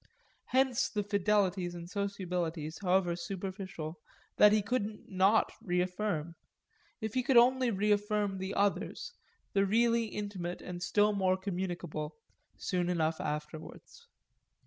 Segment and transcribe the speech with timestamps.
[0.47, 3.99] Hence the fidelities and sociabilities, however superficial,
[4.37, 6.33] that he couldn't not reaffirm
[7.01, 9.13] if he could only reaffirm the others,
[9.53, 12.15] the really intimate and still more communicable,
[12.57, 14.07] soon enough afterwards.